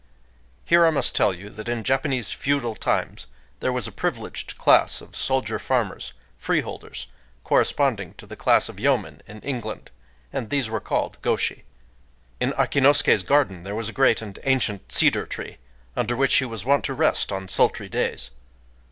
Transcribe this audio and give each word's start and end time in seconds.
[Here 0.65 0.83
I 0.87 0.89
must 0.89 1.15
tell 1.15 1.31
you 1.31 1.51
that 1.51 1.69
in 1.69 1.83
Japanese 1.83 2.31
feudal 2.31 2.73
times 2.73 3.27
there 3.59 3.71
was 3.71 3.85
a 3.87 3.91
privileged 3.91 4.57
class 4.57 4.99
of 4.99 5.15
soldier 5.15 5.59
farmers,—free 5.59 6.61
holders,—corresponding 6.61 8.15
to 8.15 8.25
the 8.25 8.35
class 8.35 8.67
of 8.67 8.79
yeomen 8.79 9.21
in 9.27 9.41
England; 9.41 9.91
and 10.33 10.49
these 10.49 10.71
were 10.71 10.79
called 10.79 11.21
gōshi.] 11.21 11.61
In 12.39 12.51
Akinosuké's 12.53 13.21
garden 13.21 13.61
there 13.61 13.75
was 13.75 13.89
a 13.89 13.93
great 13.93 14.23
and 14.23 14.39
ancient 14.43 14.91
cedar 14.91 15.27
tree, 15.27 15.57
under 15.95 16.15
which 16.15 16.33
he 16.37 16.45
was 16.45 16.65
wont 16.65 16.83
to 16.85 16.95
rest 16.95 17.31
on 17.31 17.47
sultry 17.47 17.87
days. 17.87 18.31